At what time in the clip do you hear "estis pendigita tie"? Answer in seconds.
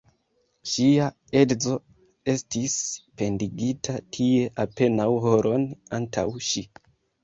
2.35-4.51